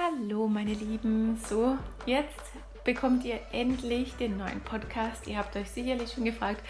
Hallo 0.00 0.46
meine 0.46 0.74
Lieben, 0.74 1.40
so 1.48 1.76
jetzt 2.06 2.52
bekommt 2.84 3.24
ihr 3.24 3.40
endlich 3.50 4.14
den 4.14 4.36
neuen 4.36 4.60
Podcast. 4.60 5.26
Ihr 5.26 5.38
habt 5.38 5.56
euch 5.56 5.68
sicherlich 5.70 6.12
schon 6.12 6.24
gefragt, 6.24 6.62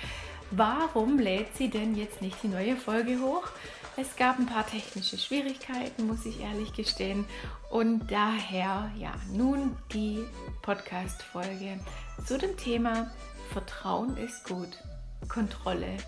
warum 0.51 1.19
lädt 1.19 1.55
sie 1.55 1.69
denn 1.69 1.95
jetzt 1.95 2.23
nicht 2.23 2.43
die 2.43 2.49
neue 2.49 2.75
Folge 2.75 3.21
hoch? 3.21 3.47
Es 3.99 4.17
gab 4.17 4.39
ein 4.39 4.47
paar 4.47 4.67
technische 4.67 5.19
Schwierigkeiten, 5.19 6.07
muss 6.07 6.25
ich 6.25 6.41
ehrlich 6.41 6.73
gestehen. 6.73 7.27
Und 7.69 8.11
daher, 8.11 8.91
ja, 8.97 9.13
nun 9.31 9.77
die 9.93 10.25
Podcast-Folge 10.63 11.79
zu 12.25 12.39
dem 12.39 12.57
Thema 12.57 13.11
Vertrauen 13.53 14.17
ist 14.17 14.45
gut, 14.45 14.83
Kontrolle 15.29 15.99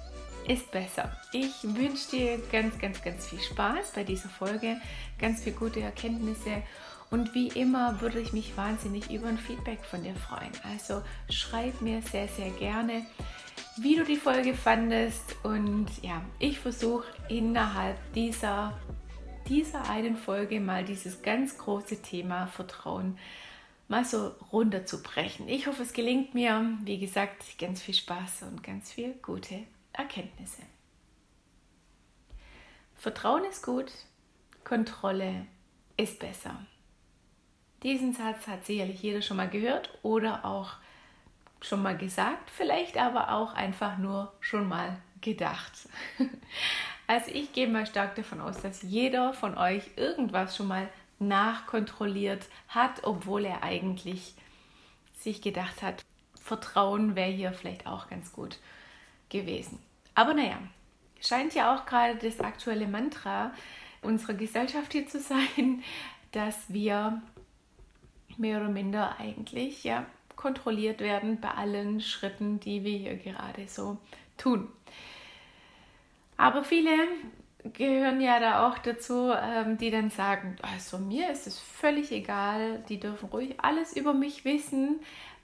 ist 0.49 0.71
besser. 0.71 1.15
Ich 1.33 1.63
wünsche 1.65 2.11
dir 2.13 2.39
ganz, 2.51 2.79
ganz, 2.79 3.03
ganz 3.03 3.27
viel 3.29 3.41
Spaß 3.41 3.93
bei 3.95 4.05
dieser 4.05 4.31
Folge, 4.31 4.77
ganz 5.19 5.43
viele 5.43 5.57
gute 5.57 5.81
Erkenntnisse 5.81 6.63
und 7.11 7.35
wie 7.35 7.49
immer 7.49 8.01
würde 8.01 8.21
ich 8.21 8.33
mich 8.33 8.57
wahnsinnig 8.57 9.11
über 9.11 9.27
ein 9.27 9.39
Feedback 9.39 9.85
von 9.85 10.03
dir 10.05 10.15
freuen. 10.15 10.53
Also 10.71 11.03
schreib 11.29 11.81
mir 11.81 12.03
sehr, 12.03 12.29
sehr 12.29 12.51
gerne, 12.51 13.05
wie 13.77 13.97
du 13.97 14.05
die 14.05 14.17
Folge 14.17 14.55
fandest. 14.55 15.37
Und 15.43 15.89
ja, 16.03 16.23
ich 16.39 16.61
versuche 16.61 17.07
innerhalb 17.29 17.97
dieser, 18.13 18.79
dieser 19.49 19.91
einen 19.91 20.17
Folge 20.17 20.61
mal 20.61 20.85
dieses 20.85 21.21
ganz 21.21 21.59
große 21.59 22.01
Thema 22.01 22.47
Vertrauen 22.47 23.19
mal 23.89 24.05
so 24.05 24.29
runterzubrechen. 24.53 25.49
Ich 25.49 25.67
hoffe, 25.67 25.83
es 25.83 25.93
gelingt 25.93 26.33
mir. 26.33 26.79
Wie 26.85 27.01
gesagt, 27.01 27.59
ganz 27.59 27.83
viel 27.83 27.95
Spaß 27.95 28.43
und 28.43 28.63
ganz 28.63 28.93
viel 28.93 29.15
gute 29.15 29.65
Erkenntnisse. 29.93 30.63
Vertrauen 32.95 33.45
ist 33.47 33.65
gut, 33.65 33.91
Kontrolle 34.63 35.47
ist 35.97 36.21
besser. 36.21 36.65
Diesen 37.83 38.13
Satz 38.13 38.47
hat 38.47 38.67
sicherlich 38.67 39.03
jeder 39.03 39.23
schon 39.23 39.39
mal 39.39 39.49
gehört 39.49 39.91
oder 40.03 40.45
auch 40.45 40.73
schon 41.63 41.83
mal 41.83 41.97
gesagt, 41.97 42.51
vielleicht 42.51 42.97
aber 42.97 43.33
auch 43.33 43.55
einfach 43.55 43.99
nur 43.99 44.33
schon 44.41 44.69
mal 44.69 44.97
gedacht. 45.21 45.73
Also 47.07 47.33
ich 47.33 47.53
gehe 47.53 47.67
mal 47.67 47.87
stark 47.87 48.15
davon 48.15 48.41
aus, 48.41 48.63
dass 48.63 48.83
jeder 48.83 49.33
von 49.33 49.59
euch 49.59 49.83
irgendwas 49.97 50.57
schon 50.57 50.69
mal 50.69 50.89
nachkontrolliert 51.19 52.47
hat, 52.69 53.03
obwohl 53.03 53.47
er 53.47 53.65
eigentlich 53.65 54.35
sich 55.19 55.43
gedacht 55.43 55.83
hat, 55.83 56.05
Vertrauen 56.41 57.17
wäre 57.17 57.33
hier 57.33 57.53
vielleicht 57.53 57.89
auch 57.89 58.09
ganz 58.09 58.33
gut 58.33 58.59
gewesen. 59.29 59.81
Aber 60.15 60.35
naja, 60.35 60.59
scheint 61.21 61.53
ja 61.55 61.75
auch 61.75 61.85
gerade 61.85 62.15
das 62.15 62.39
aktuelle 62.39 62.87
Mantra 62.87 63.51
unserer 64.03 64.35
Gesellschaft 64.35 64.93
hier 64.93 65.09
zu 65.09 65.19
sein, 65.19 65.83
dass 66.31 66.57
wir 66.69 67.21
mehr 68.41 68.61
oder 68.61 68.71
minder 68.71 69.17
eigentlich 69.19 69.85
ja 69.85 70.07
kontrolliert 70.37 71.01
werden 71.01 71.41
bei 71.41 71.51
allen 71.51 72.01
Schritten, 72.01 72.61
die 72.61 72.83
wir 72.83 72.97
hier 72.97 73.17
gerade 73.17 73.69
so 73.69 73.99
tun. 74.39 74.69
Aber 76.37 76.65
viele 76.65 76.93
gehören 77.75 78.23
ja 78.23 78.41
da 78.41 78.67
auch 78.67 78.79
dazu, 78.79 79.33
ähm, 79.33 79.77
die 79.77 79.91
dann 79.91 80.09
sagen, 80.09 80.57
also 80.63 80.99
mir 80.99 81.31
ist 81.31 81.47
es 81.47 81.59
völlig 81.59 82.11
egal, 82.11 82.83
die 82.89 82.99
dürfen 82.99 83.29
ruhig 83.29 83.55
alles 83.59 83.95
über 83.95 84.15
mich 84.15 84.47
wissen, 84.47 85.01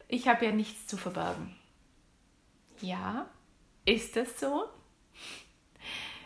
ich 0.08 0.28
habe 0.28 0.46
ja 0.46 0.52
nichts 0.52 0.86
zu 0.86 0.96
verbergen. 0.96 1.54
Ja, 2.80 3.26
ist 3.84 4.16
das 4.16 4.40
so? 4.40 4.64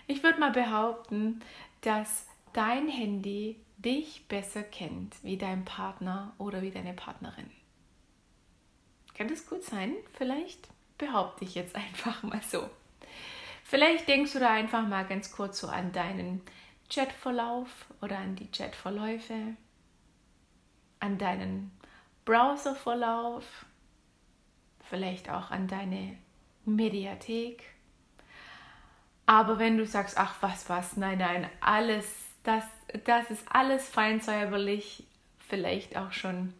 Ich 0.06 0.22
würde 0.22 0.38
mal 0.38 0.52
behaupten, 0.52 1.40
dass 1.80 2.26
dein 2.52 2.88
Handy 2.88 3.56
dich 3.84 4.26
besser 4.28 4.62
kennt 4.62 5.22
wie 5.22 5.36
dein 5.36 5.64
Partner 5.64 6.32
oder 6.38 6.62
wie 6.62 6.70
deine 6.70 6.92
Partnerin. 6.92 7.50
Kann 9.14 9.28
das 9.28 9.46
gut 9.46 9.62
sein? 9.64 9.94
Vielleicht 10.14 10.68
behaupte 10.98 11.44
ich 11.44 11.54
jetzt 11.54 11.74
einfach 11.76 12.22
mal 12.22 12.42
so. 12.42 12.68
Vielleicht 13.64 14.08
denkst 14.08 14.32
du 14.32 14.40
da 14.40 14.52
einfach 14.52 14.86
mal 14.86 15.06
ganz 15.06 15.32
kurz 15.32 15.60
so 15.60 15.68
an 15.68 15.92
deinen 15.92 16.42
Chatverlauf 16.88 17.68
oder 18.02 18.18
an 18.18 18.34
die 18.34 18.50
Chatverläufe, 18.50 19.56
an 20.98 21.18
deinen 21.18 21.70
Browserverlauf, 22.24 23.44
vielleicht 24.88 25.30
auch 25.30 25.50
an 25.50 25.68
deine 25.68 26.18
Mediathek. 26.64 27.62
Aber 29.24 29.60
wenn 29.60 29.78
du 29.78 29.86
sagst, 29.86 30.18
ach 30.18 30.34
was, 30.40 30.68
was, 30.68 30.96
nein, 30.96 31.18
nein, 31.18 31.48
alles 31.60 32.29
das, 32.42 32.64
das 33.04 33.30
ist 33.30 33.46
alles 33.50 33.88
fein 33.88 34.20
säuberlich, 34.20 35.04
vielleicht 35.38 35.96
auch 35.96 36.12
schon 36.12 36.52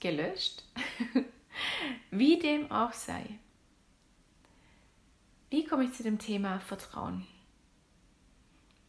gelöscht. 0.00 0.64
Wie 2.10 2.38
dem 2.38 2.70
auch 2.70 2.92
sei. 2.92 3.24
Wie 5.50 5.64
komme 5.64 5.84
ich 5.84 5.92
zu 5.92 6.02
dem 6.02 6.18
Thema 6.18 6.58
Vertrauen? 6.60 7.26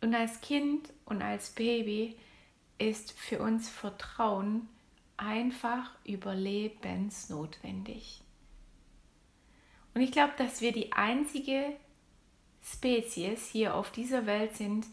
Und 0.02 0.14
als 0.16 0.42
Kind 0.42 0.92
und 1.06 1.22
als 1.22 1.52
Baby 1.52 2.18
ist 2.78 3.12
für 3.12 3.40
uns 3.40 3.70
Vertrauen 3.70 4.68
einfach 5.18 5.92
überlebensnotwendig. 6.06 8.22
Und 9.94 10.02
ich 10.02 10.12
glaube, 10.12 10.34
dass 10.38 10.62
wir 10.62 10.72
die 10.72 10.94
einzige 10.94 11.76
Spezies 12.64 13.48
hier 13.48 13.76
auf 13.76 13.92
dieser 13.92 14.26
Welt 14.26 14.56
sind, 14.56 14.88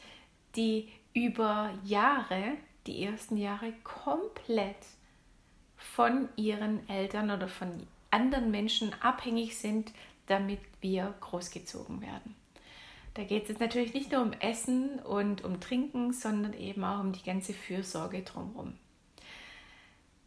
die 0.56 0.88
über 1.14 1.70
Jahre, 1.84 2.54
die 2.86 3.04
ersten 3.04 3.36
Jahre, 3.36 3.72
komplett 3.84 4.76
von 5.76 6.28
ihren 6.36 6.88
Eltern 6.88 7.30
oder 7.30 7.48
von 7.48 7.86
anderen 8.10 8.50
Menschen 8.50 8.94
abhängig 9.00 9.56
sind, 9.58 9.92
damit 10.26 10.60
wir 10.80 11.14
großgezogen 11.20 12.00
werden. 12.00 12.34
Da 13.14 13.24
geht 13.24 13.44
es 13.44 13.48
jetzt 13.48 13.60
natürlich 13.60 13.94
nicht 13.94 14.12
nur 14.12 14.22
um 14.22 14.32
Essen 14.34 15.00
und 15.00 15.42
um 15.44 15.60
Trinken, 15.60 16.12
sondern 16.12 16.52
eben 16.54 16.84
auch 16.84 17.00
um 17.00 17.12
die 17.12 17.22
ganze 17.24 17.52
Fürsorge 17.52 18.22
drumherum. 18.22 18.74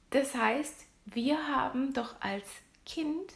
Das 0.10 0.36
heißt, 0.36 0.86
wir 1.06 1.48
haben 1.48 1.94
doch 1.94 2.16
als 2.20 2.46
Kind 2.86 3.34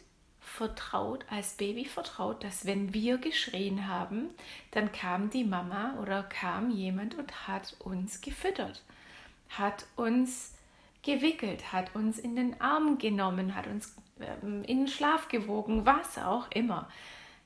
vertraut, 0.48 1.24
als 1.30 1.54
Baby 1.54 1.84
vertraut, 1.84 2.42
dass 2.42 2.66
wenn 2.66 2.94
wir 2.94 3.18
geschrien 3.18 3.86
haben, 3.86 4.30
dann 4.72 4.90
kam 4.92 5.30
die 5.30 5.44
Mama 5.44 5.94
oder 6.00 6.22
kam 6.24 6.70
jemand 6.70 7.16
und 7.16 7.46
hat 7.46 7.76
uns 7.78 8.20
gefüttert, 8.20 8.82
hat 9.50 9.86
uns 9.96 10.54
gewickelt, 11.02 11.72
hat 11.72 11.94
uns 11.94 12.18
in 12.18 12.34
den 12.34 12.60
Arm 12.60 12.98
genommen, 12.98 13.54
hat 13.54 13.66
uns 13.66 13.94
ähm, 14.20 14.64
in 14.64 14.78
den 14.78 14.88
Schlaf 14.88 15.28
gewogen, 15.28 15.86
was 15.86 16.18
auch 16.18 16.50
immer. 16.50 16.88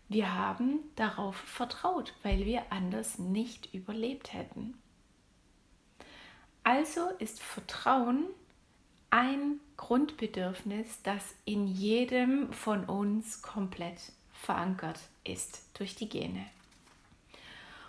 Wir 0.09 0.35
haben 0.35 0.81
darauf 0.97 1.37
vertraut, 1.37 2.15
weil 2.23 2.45
wir 2.45 2.65
anders 2.71 3.19
nicht 3.19 3.73
überlebt 3.75 4.33
hätten. 4.33 4.75
Also 6.65 7.09
ist 7.19 7.43
Vertrauen 7.43 8.27
ein 9.13 9.61
Grundbedürfnis, 9.77 11.03
das 11.03 11.35
in 11.45 11.67
jedem 11.67 12.53
von 12.53 12.85
uns 12.87 13.43
komplett 13.43 13.99
verankert 14.33 14.99
ist 15.23 15.69
durch 15.75 15.95
die 15.95 16.09
Gene. 16.09 16.47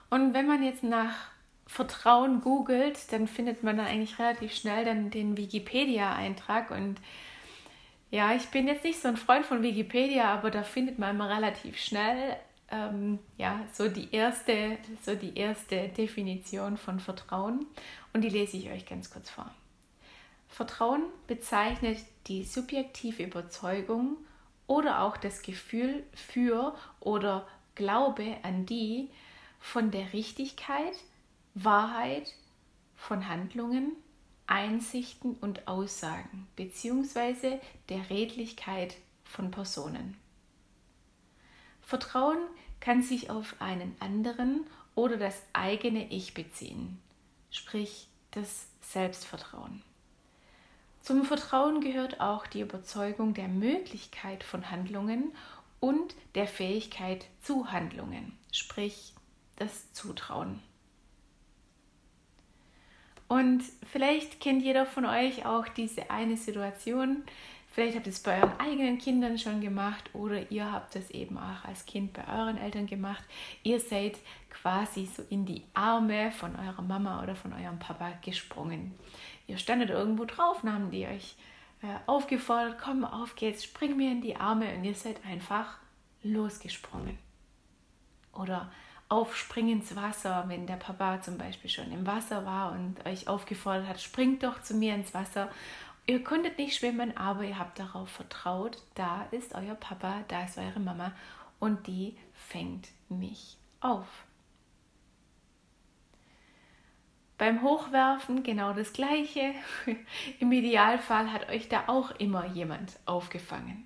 Und 0.10 0.34
wenn 0.34 0.46
man 0.46 0.62
jetzt 0.62 0.84
nach 0.84 1.16
Vertrauen 1.66 2.42
googelt, 2.42 3.12
dann 3.12 3.28
findet 3.28 3.64
man 3.64 3.78
da 3.78 3.86
eigentlich 3.86 4.20
relativ 4.20 4.54
schnell 4.54 4.86
dann 4.86 5.10
den 5.10 5.38
Wikipedia-Eintrag 5.38 6.72
und 6.72 7.00
ja, 8.12 8.36
ich 8.36 8.48
bin 8.50 8.68
jetzt 8.68 8.84
nicht 8.84 9.02
so 9.02 9.08
ein 9.08 9.18
Freund 9.18 9.46
von 9.46 9.64
Wikipedia, 9.64 10.32
aber 10.32 10.52
da 10.52 10.62
findet 10.62 11.00
man 11.00 11.16
immer 11.16 11.30
relativ 11.30 11.80
schnell 11.80 12.36
ähm, 12.70 13.18
ja, 13.38 13.62
so 13.72 13.88
die 13.88 14.14
erste, 14.14 14.78
so 15.04 15.16
die 15.16 15.38
erste 15.38 15.88
Definition 15.88 16.78
von 16.78 17.00
Vertrauen 17.00 17.66
und 18.12 18.22
die 18.22 18.30
lese 18.30 18.58
ich 18.58 18.70
euch 18.70 18.86
ganz 18.86 19.10
kurz 19.10 19.30
vor. 19.30 19.50
Vertrauen 20.54 21.02
bezeichnet 21.26 21.98
die 22.28 22.44
subjektive 22.44 23.24
Überzeugung 23.24 24.18
oder 24.68 25.02
auch 25.02 25.18
das 25.18 25.42
Gefühl 25.42 26.04
für 26.14 26.76
oder 27.00 27.48
Glaube 27.74 28.38
an 28.44 28.68
die 28.68 29.10
von 29.60 29.90
der 29.90 30.14
Richtigkeit, 30.14 30.94
Wahrheit 31.56 32.36
von 32.96 33.28
Handlungen, 33.28 33.94
Einsichten 34.46 35.34
und 35.42 35.68
Aussagen 35.68 36.48
bzw. 36.56 37.58
der 37.90 38.12
Redlichkeit 38.12 38.96
von 39.24 39.50
Personen. 39.50 40.16
Vertrauen 41.82 42.38
kann 42.80 43.02
sich 43.02 43.32
auf 43.32 43.56
einen 43.60 43.96
anderen 44.00 44.68
oder 44.94 45.18
das 45.18 45.42
eigene 45.54 46.12
Ich 46.12 46.36
beziehen, 46.36 47.02
sprich 47.50 48.08
das 48.30 48.68
Selbstvertrauen. 48.82 49.82
Zum 51.04 51.26
Vertrauen 51.26 51.82
gehört 51.82 52.22
auch 52.22 52.48
die 52.48 52.62
Überzeugung 52.62 53.34
der 53.34 53.50
Möglichkeit 53.50 54.42
von 54.42 54.72
Handlungen 54.72 55.34
und 55.82 56.16
der 56.34 56.48
Fähigkeit 56.48 57.26
zu 57.42 57.74
Handlungen, 57.74 58.32
sprich 58.54 59.14
das 59.58 59.92
Zutrauen. 59.92 60.62
Und 63.28 63.64
vielleicht 63.92 64.40
kennt 64.40 64.64
jeder 64.64 64.86
von 64.86 65.04
euch 65.04 65.46
auch 65.46 65.68
diese 65.68 66.10
eine 66.10 66.38
Situation. 66.38 67.24
Vielleicht 67.68 67.98
habt 67.98 68.06
ihr 68.06 68.14
es 68.14 68.22
bei 68.22 68.38
euren 68.38 68.58
eigenen 68.60 68.98
Kindern 68.98 69.38
schon 69.38 69.60
gemacht 69.60 70.10
oder 70.14 70.50
ihr 70.52 70.72
habt 70.72 70.96
es 70.96 71.10
eben 71.10 71.38
auch 71.38 71.66
als 71.66 71.86
Kind 71.86 72.14
bei 72.14 72.26
euren 72.28 72.58
Eltern 72.58 72.86
gemacht. 72.86 73.26
Ihr 73.64 73.82
seid 73.82 74.20
quasi 74.52 75.06
so 75.06 75.24
in 75.30 75.46
die 75.46 75.64
Arme 75.74 76.32
von 76.32 76.56
eurer 76.56 76.82
Mama 76.82 77.22
oder 77.22 77.36
von 77.36 77.52
eurem 77.52 77.80
Papa 77.80 78.14
gesprungen. 78.22 78.94
Ihr 79.48 79.58
standet 79.58 79.90
irgendwo 79.90 80.26
drauf, 80.26 80.64
nahmen 80.64 80.92
die 80.92 81.06
euch 81.06 81.36
äh, 81.82 81.88
aufgefordert, 82.06 82.78
komm, 82.82 83.04
auf 83.04 83.36
geht's, 83.36 83.64
spring 83.64 83.98
mir 83.98 84.12
in 84.12 84.22
die 84.22 84.38
Arme 84.38 84.74
und 84.76 84.84
ihr 84.84 84.96
seid 84.96 85.26
einfach 85.26 85.78
losgesprungen. 86.24 87.18
Oder 88.34 88.72
aufspringen 89.10 89.80
ins 89.80 89.96
Wasser, 89.96 90.46
wenn 90.48 90.66
der 90.66 90.78
Papa 90.78 91.22
zum 91.22 91.38
Beispiel 91.38 91.70
schon 91.70 91.92
im 91.92 92.08
Wasser 92.08 92.46
war 92.46 92.72
und 92.72 93.06
euch 93.06 93.28
aufgefordert 93.28 93.88
hat, 93.88 94.02
springt 94.02 94.44
doch 94.44 94.62
zu 94.62 94.74
mir 94.74 94.96
ins 94.96 95.14
Wasser. 95.14 95.50
Ihr 96.08 96.24
konntet 96.24 96.58
nicht 96.58 96.76
schwimmen, 96.76 97.16
aber 97.16 97.44
ihr 97.44 97.60
habt 97.60 97.80
darauf 97.80 98.10
vertraut, 98.10 98.82
da 98.96 99.28
ist 99.32 99.54
euer 99.54 99.76
Papa, 99.76 100.24
da 100.30 100.44
ist 100.44 100.58
eure 100.58 100.80
Mama 100.80 101.12
und 101.60 101.86
die 101.88 102.18
fängt 102.34 102.90
mich 103.10 103.58
auf. 103.80 104.08
Beim 107.44 107.62
Hochwerfen 107.62 108.42
genau 108.44 108.72
das 108.72 108.94
gleiche. 108.94 109.54
Im 110.40 110.54
Idealfall 110.54 111.30
hat 111.30 111.50
euch 111.50 111.68
da 111.68 111.84
auch 111.88 112.12
immer 112.12 112.46
jemand 112.46 112.98
aufgefangen. 113.06 113.84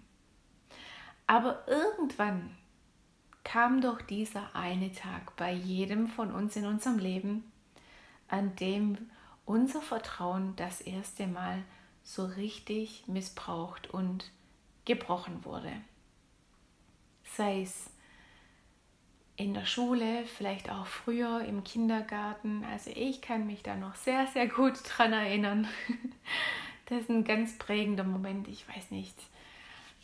Aber 1.25 1.68
irgendwann 1.68 2.56
kam 3.44 3.81
doch 3.81 4.00
dieser 4.00 4.56
eine 4.56 4.92
Tag 4.92 5.36
bei 5.38 5.51
jedem 5.51 6.06
von 6.06 6.31
uns 6.36 6.56
in 6.56 6.68
unserem 6.68 7.00
Leben, 7.00 7.51
an 8.27 8.56
dem 8.57 9.09
unser 9.44 9.81
Vertrauen 9.81 10.56
das 10.56 10.80
erste 10.80 11.25
Mal 11.25 11.63
so 12.04 12.25
richtig 12.25 13.07
missbraucht 13.07 13.89
und 13.89 14.30
gebrochen 14.86 15.44
wurde. 15.44 15.71
Sei 17.24 17.63
es 17.63 17.89
in 19.38 19.54
der 19.54 19.66
Schule, 19.66 20.25
vielleicht 20.25 20.69
auch 20.69 20.86
früher 20.86 21.45
im 21.45 21.63
Kindergarten. 21.63 22.66
Also 22.66 22.92
ich 22.94 23.22
kann 23.22 23.48
mich 23.48 23.63
da 23.63 23.75
noch 23.75 23.95
sehr, 23.95 24.28
sehr 24.28 24.48
gut 24.48 24.74
dran 24.84 25.13
erinnern. 25.13 25.68
Das 26.89 27.01
ist 27.01 27.10
ein 27.10 27.25
ganz 27.25 27.57
prägender 27.57 28.06
Moment. 28.06 28.48
Ich 28.48 28.66
weiß 28.66 28.92
nicht, 28.92 29.13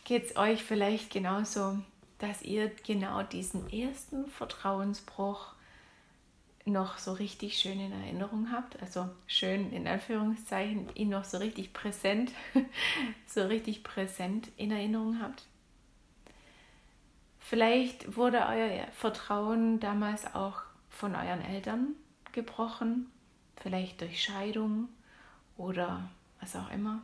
geht 0.03 0.25
es 0.25 0.35
euch 0.35 0.61
vielleicht 0.61 1.13
genauso? 1.13 1.77
dass 2.23 2.41
ihr 2.41 2.71
genau 2.85 3.21
diesen 3.21 3.69
ersten 3.69 4.27
Vertrauensbruch 4.27 5.47
noch 6.63 6.97
so 6.97 7.11
richtig 7.11 7.57
schön 7.57 7.77
in 7.77 7.91
Erinnerung 7.91 8.49
habt, 8.53 8.81
also 8.81 9.09
schön 9.27 9.73
in 9.73 9.85
Anführungszeichen, 9.85 10.87
ihn 10.95 11.09
noch 11.09 11.25
so 11.25 11.37
richtig 11.39 11.73
präsent, 11.73 12.31
so 13.27 13.43
richtig 13.43 13.83
präsent 13.83 14.47
in 14.55 14.71
Erinnerung 14.71 15.19
habt. 15.21 15.43
Vielleicht 17.45 18.15
wurde 18.15 18.45
euer 18.47 18.87
Vertrauen 18.93 19.79
damals 19.79 20.33
auch 20.33 20.61
von 20.89 21.15
euren 21.15 21.41
Eltern 21.41 21.95
gebrochen, 22.31 23.11
vielleicht 23.57 24.01
durch 24.01 24.23
Scheidung 24.23 24.89
oder 25.57 26.09
was 26.39 26.55
auch 26.55 26.71
immer. 26.71 27.01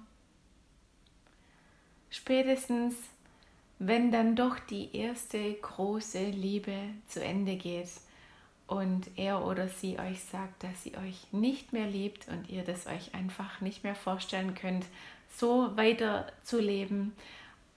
Spätestens 2.10 2.96
wenn 3.80 4.12
dann 4.12 4.36
doch 4.36 4.60
die 4.60 4.96
erste 4.96 5.54
große 5.54 6.26
Liebe 6.26 6.76
zu 7.08 7.24
Ende 7.24 7.56
geht 7.56 7.90
und 8.68 9.10
er 9.16 9.46
oder 9.46 9.70
sie 9.70 9.98
euch 9.98 10.22
sagt, 10.26 10.64
dass 10.64 10.84
sie 10.84 10.98
euch 10.98 11.32
nicht 11.32 11.72
mehr 11.72 11.88
liebt 11.88 12.28
und 12.28 12.50
ihr 12.50 12.64
das 12.66 12.88
euch 12.88 13.16
einfach 13.16 13.62
nicht 13.62 13.86
mehr 13.86 13.96
vorstellen 13.96 14.54
könnt, 14.54 14.86
so 15.30 15.78
weiter 15.78 16.28
zu 16.44 16.60
leben 16.60 17.14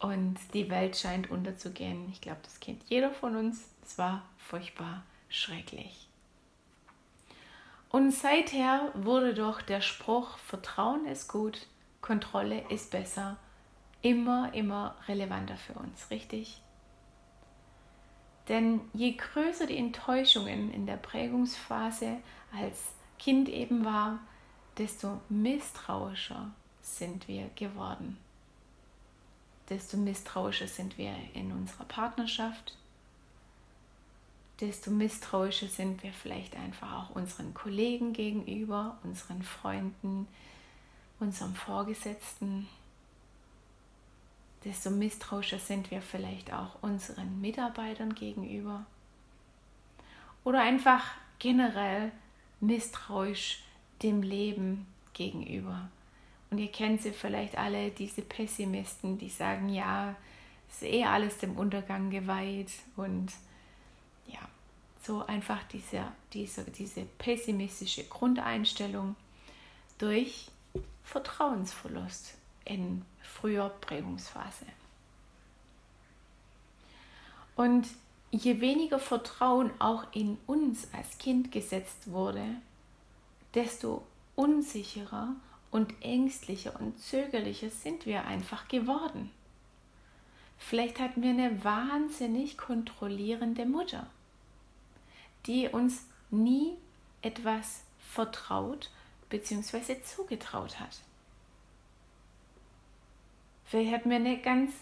und 0.03 0.37
die 0.53 0.69
Welt 0.69 0.97
scheint 0.97 1.31
unterzugehen. 1.31 2.09
Ich 2.11 2.21
glaube, 2.21 2.41
das 2.43 2.61
kennt 2.61 2.83
jeder 2.89 3.11
von 3.11 3.37
uns. 3.37 3.69
Es 3.85 3.99
war 3.99 4.23
furchtbar 4.37 5.03
schrecklich. 5.29 6.09
Und 7.89 8.11
seither 8.11 8.91
wurde 8.95 9.35
doch 9.35 9.63
der 9.63 9.81
Spruch 9.81 10.39
Vertrauen 10.39 11.07
ist 11.07 11.29
gut, 11.29 11.67
Kontrolle 12.01 12.65
ist 12.71 12.91
besser 12.91 13.37
immer, 14.01 14.53
immer 14.55 14.97
relevanter 15.07 15.57
für 15.57 15.75
uns, 15.75 16.11
richtig? 16.11 16.61
Denn 18.49 18.81
je 18.93 19.13
größer 19.13 19.67
die 19.67 19.79
Enttäuschungen 19.79 20.73
in 20.73 20.87
der 20.87 20.97
Prägungsphase 20.97 22.19
als 22.59 22.95
Kind 23.19 23.49
eben 23.49 23.85
war, 23.85 24.19
desto 24.79 25.21
misstrauischer 25.29 26.51
sind 26.81 27.29
wir 27.29 27.49
geworden. 27.55 28.19
Desto 29.69 29.97
misstrauischer 29.97 30.67
sind 30.67 30.99
wir 30.99 31.15
in 31.35 31.53
unserer 31.53 31.85
Partnerschaft, 31.85 32.77
desto 34.61 34.91
misstrauischer 34.91 35.69
sind 35.69 36.03
wir 36.03 36.13
vielleicht 36.13 36.57
einfach 36.57 36.93
auch 36.93 37.17
unseren 37.17 37.53
Kollegen 37.55 38.13
gegenüber, 38.13 38.99
unseren 39.03 39.43
Freunden, 39.43 40.29
unserem 41.19 41.55
Vorgesetzten, 41.55 42.69
desto 44.65 44.91
misstrauischer 44.91 45.59
sind 45.59 45.91
wir 45.91 46.01
vielleicht 46.03 46.53
auch 46.53 46.81
unseren 46.83 47.41
Mitarbeitern 47.41 48.15
gegenüber. 48.15 48.87
Oder 50.45 50.61
einfach 50.61 51.05
generell 51.39 52.13
misstrauisch 52.61 53.65
dem 54.03 54.23
Leben 54.23 54.87
gegenüber. 55.13 55.89
Und 56.53 56.59
ihr 56.59 56.71
kennt 56.71 57.01
sie 57.01 57.13
vielleicht 57.13 57.57
alle, 57.57 57.91
diese 57.91 58.21
Pessimisten, 58.21 59.17
die 59.17 59.31
sagen, 59.31 59.71
ja, 59.71 60.15
ist 60.69 60.83
eh 60.83 61.03
alles 61.03 61.39
dem 61.39 61.57
Untergang 61.57 62.11
geweiht. 62.11 62.71
Und 62.95 63.33
ja, 64.27 64.41
so 65.03 65.25
einfach 65.25 65.63
diese, 65.73 66.05
diese, 66.35 66.65
diese 66.65 67.07
pessimistische 67.17 68.05
Grundeinstellung 68.05 69.17
durch 69.97 70.51
Vertrauensverlust 71.05 72.35
in 72.67 73.03
früher 73.23 73.71
Prägungsphase. 73.71 74.67
Und 77.57 77.87
je 78.31 78.61
weniger 78.61 78.99
Vertrauen 78.99 79.71
auch 79.79 80.05
in 80.13 80.37
uns 80.47 80.87
als 80.93 81.17
Kind 81.17 81.51
gesetzt 81.51 82.13
wurde, 82.13 82.45
desto 83.55 84.03
unsicherer 84.37 85.35
und 85.73 85.95
ängstlicher 86.03 86.79
und 86.79 87.01
zögerlicher 87.01 87.71
sind 87.71 88.07
wir 88.07 88.27
einfach 88.27 88.69
geworden. 88.69 89.31
Vielleicht 90.59 91.01
hatten 91.01 91.23
wir 91.23 91.31
eine 91.31 91.65
wahnsinnig 91.65 92.57
kontrollierende 92.57 93.67
Mutter, 93.67 94.07
die 95.47 95.69
uns 95.69 96.07
nie 96.31 96.75
etwas 97.23 97.83
vertraut 97.99 98.91
bzw. 99.29 100.03
zugetraut 100.03 100.79
hat. 100.79 101.01
Vielleicht 103.65 103.93
hatten 103.93 104.11
wir 104.11 104.17
eine 104.17 104.39
ganz 104.39 104.73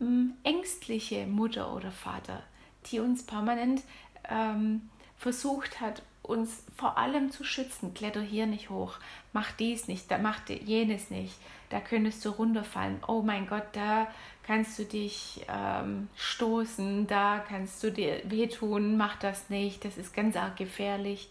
ähm, 0.00 0.34
ängstliche 0.44 1.26
Mutter 1.26 1.74
oder 1.74 1.90
Vater, 1.90 2.44
die 2.86 3.00
uns 3.00 3.26
permanent 3.26 3.82
ähm, 4.28 4.88
versucht 5.18 5.80
hat, 5.80 6.02
uns 6.30 6.62
vor 6.76 6.96
allem 6.96 7.30
zu 7.30 7.44
schützen. 7.44 7.92
Kletter 7.92 8.22
hier 8.22 8.46
nicht 8.46 8.70
hoch, 8.70 8.94
mach 9.32 9.52
dies 9.52 9.88
nicht, 9.88 10.10
da 10.10 10.18
mach 10.18 10.40
jenes 10.48 11.10
nicht, 11.10 11.36
da 11.68 11.80
könntest 11.80 12.24
du 12.24 12.30
runterfallen. 12.30 13.02
Oh 13.06 13.22
mein 13.22 13.46
Gott, 13.46 13.66
da 13.72 14.06
kannst 14.44 14.78
du 14.78 14.84
dich 14.84 15.44
ähm, 15.48 16.08
stoßen, 16.16 17.06
da 17.06 17.40
kannst 17.40 17.82
du 17.82 17.92
dir 17.92 18.22
wehtun, 18.24 18.96
mach 18.96 19.16
das 19.16 19.50
nicht, 19.50 19.84
das 19.84 19.98
ist 19.98 20.14
ganz 20.14 20.36
arg 20.36 20.56
gefährlich. 20.56 21.28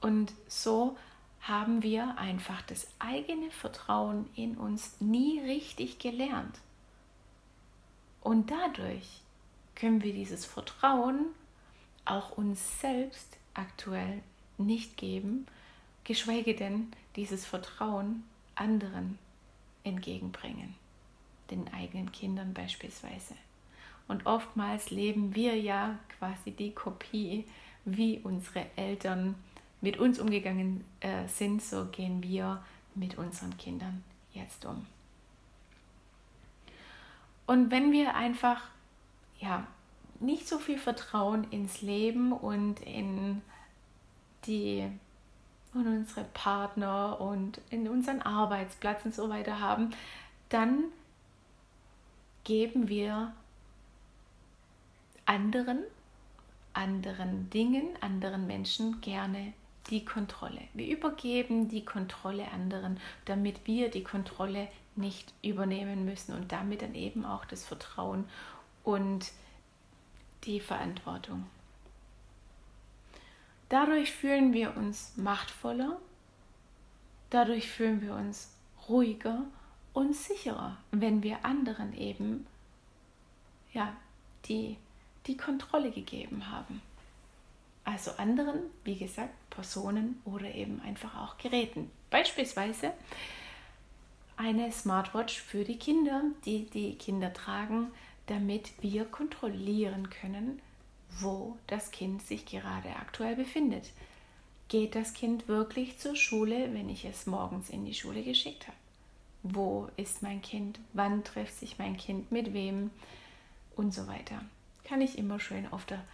Und 0.00 0.32
so 0.46 0.96
haben 1.42 1.82
wir 1.82 2.16
einfach 2.18 2.62
das 2.62 2.86
eigene 2.98 3.50
Vertrauen 3.50 4.28
in 4.36 4.56
uns 4.56 5.00
nie 5.00 5.40
richtig 5.40 5.98
gelernt. 5.98 6.58
Und 8.20 8.50
dadurch 8.50 9.20
können 9.74 10.02
wir 10.02 10.12
dieses 10.12 10.44
Vertrauen 10.44 11.26
auch 12.04 12.36
uns 12.36 12.80
selbst 12.80 13.36
aktuell 13.54 14.22
nicht 14.58 14.96
geben, 14.96 15.46
geschweige 16.04 16.54
denn 16.54 16.92
dieses 17.16 17.46
Vertrauen 17.46 18.24
anderen 18.54 19.18
entgegenbringen, 19.84 20.74
den 21.50 21.72
eigenen 21.72 22.12
Kindern 22.12 22.54
beispielsweise. 22.54 23.34
Und 24.08 24.26
oftmals 24.26 24.90
leben 24.90 25.34
wir 25.34 25.56
ja 25.56 25.98
quasi 26.18 26.50
die 26.50 26.72
Kopie, 26.72 27.44
wie 27.84 28.18
unsere 28.18 28.66
Eltern 28.76 29.34
mit 29.80 29.98
uns 29.98 30.18
umgegangen 30.18 30.84
äh, 31.00 31.26
sind, 31.28 31.62
so 31.62 31.86
gehen 31.86 32.22
wir 32.22 32.62
mit 32.94 33.18
unseren 33.18 33.56
Kindern 33.56 34.04
jetzt 34.32 34.64
um. 34.64 34.86
Und 37.46 37.70
wenn 37.70 37.90
wir 37.90 38.14
einfach 38.14 38.60
ja, 39.42 39.66
nicht 40.22 40.48
so 40.48 40.58
viel 40.58 40.78
Vertrauen 40.78 41.44
ins 41.50 41.82
Leben 41.82 42.32
und 42.32 42.80
in 42.80 43.42
die 44.46 44.88
und 45.74 45.86
unsere 45.86 46.24
Partner 46.34 47.20
und 47.20 47.60
in 47.70 47.88
unseren 47.88 48.20
Arbeitsplatz 48.20 49.04
und 49.04 49.14
so 49.14 49.30
weiter 49.30 49.60
haben, 49.60 49.90
dann 50.50 50.84
geben 52.44 52.88
wir 52.88 53.32
anderen, 55.24 55.78
anderen 56.74 57.48
Dingen, 57.50 57.88
anderen 58.00 58.46
Menschen 58.46 59.00
gerne 59.00 59.54
die 59.90 60.04
Kontrolle. 60.04 60.60
Wir 60.74 60.88
übergeben 60.88 61.68
die 61.68 61.84
Kontrolle 61.84 62.50
anderen, 62.52 63.00
damit 63.24 63.66
wir 63.66 63.90
die 63.90 64.04
Kontrolle 64.04 64.68
nicht 64.94 65.32
übernehmen 65.42 66.04
müssen 66.04 66.34
und 66.34 66.52
damit 66.52 66.82
dann 66.82 66.94
eben 66.94 67.24
auch 67.24 67.44
das 67.44 67.64
Vertrauen 67.64 68.24
und 68.84 69.32
die 70.44 70.60
Verantwortung. 70.60 71.46
Dadurch 73.68 74.12
fühlen 74.12 74.52
wir 74.52 74.76
uns 74.76 75.16
machtvoller, 75.16 75.98
dadurch 77.30 77.70
fühlen 77.70 78.02
wir 78.02 78.14
uns 78.14 78.52
ruhiger 78.88 79.44
und 79.92 80.14
sicherer, 80.14 80.76
wenn 80.90 81.22
wir 81.22 81.44
anderen 81.44 81.94
eben 81.94 82.46
ja, 83.72 83.96
die, 84.46 84.76
die 85.26 85.36
Kontrolle 85.36 85.90
gegeben 85.90 86.50
haben. 86.50 86.82
Also 87.84 88.12
anderen, 88.12 88.60
wie 88.84 88.96
gesagt, 88.96 89.32
Personen 89.50 90.20
oder 90.24 90.54
eben 90.54 90.80
einfach 90.82 91.16
auch 91.16 91.38
Geräten. 91.38 91.90
Beispielsweise 92.10 92.92
eine 94.36 94.70
Smartwatch 94.70 95.40
für 95.40 95.64
die 95.64 95.78
Kinder, 95.78 96.22
die 96.44 96.66
die 96.66 96.96
Kinder 96.96 97.32
tragen, 97.32 97.88
damit 98.26 98.72
wir 98.80 99.04
kontrollieren 99.04 100.10
können, 100.10 100.60
wo 101.20 101.56
das 101.66 101.90
Kind 101.90 102.22
sich 102.22 102.46
gerade 102.46 102.96
aktuell 102.96 103.36
befindet. 103.36 103.90
Geht 104.68 104.94
das 104.94 105.12
Kind 105.12 105.48
wirklich 105.48 105.98
zur 105.98 106.16
Schule, 106.16 106.72
wenn 106.72 106.88
ich 106.88 107.04
es 107.04 107.26
morgens 107.26 107.68
in 107.68 107.84
die 107.84 107.94
Schule 107.94 108.22
geschickt 108.22 108.66
habe? 108.66 108.76
Wo 109.42 109.88
ist 109.96 110.22
mein 110.22 110.40
Kind? 110.40 110.78
Wann 110.92 111.24
trifft 111.24 111.58
sich 111.58 111.78
mein 111.78 111.96
Kind 111.96 112.30
mit 112.32 112.54
wem? 112.54 112.90
Und 113.74 113.92
so 113.92 114.06
weiter. 114.06 114.40
Kann 114.84 115.00
ich 115.00 115.18
immer 115.18 115.40
schön 115.40 115.70
auf 115.72 115.84
der, 115.84 116.04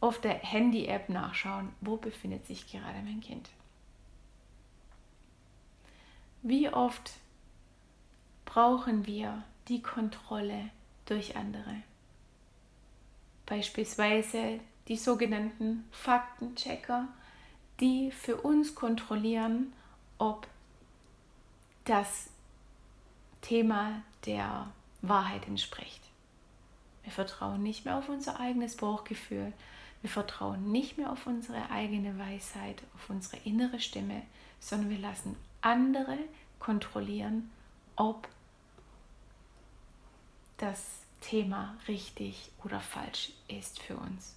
auf 0.00 0.20
der 0.20 0.34
Handy-App 0.34 1.08
nachschauen, 1.08 1.68
wo 1.80 1.96
befindet 1.96 2.46
sich 2.46 2.70
gerade 2.70 3.00
mein 3.04 3.20
Kind. 3.20 3.50
Wie 6.42 6.68
oft 6.70 7.12
brauchen 8.44 9.06
wir 9.06 9.44
die 9.68 9.82
Kontrolle 9.82 10.70
durch 11.10 11.36
andere? 11.36 11.82
beispielsweise 13.50 14.60
die 14.88 14.96
sogenannten 14.96 15.84
Faktenchecker, 15.90 17.08
die 17.80 18.12
für 18.12 18.36
uns 18.36 18.74
kontrollieren, 18.74 19.72
ob 20.18 20.46
das 21.84 22.30
Thema 23.42 24.02
der 24.24 24.70
Wahrheit 25.02 25.46
entspricht. 25.48 26.00
Wir 27.02 27.12
vertrauen 27.12 27.62
nicht 27.62 27.84
mehr 27.84 27.96
auf 27.96 28.08
unser 28.08 28.38
eigenes 28.38 28.76
Bauchgefühl, 28.76 29.52
wir 30.02 30.10
vertrauen 30.10 30.70
nicht 30.70 30.96
mehr 30.96 31.10
auf 31.10 31.26
unsere 31.26 31.70
eigene 31.70 32.18
Weisheit, 32.18 32.82
auf 32.94 33.10
unsere 33.10 33.36
innere 33.44 33.80
Stimme, 33.80 34.22
sondern 34.60 34.90
wir 34.90 34.98
lassen 34.98 35.36
andere 35.60 36.18
kontrollieren, 36.58 37.50
ob 37.96 38.28
das 40.60 41.00
Thema 41.20 41.76
richtig 41.88 42.50
oder 42.64 42.80
falsch 42.80 43.32
ist 43.48 43.80
für 43.80 43.96
uns. 43.96 44.34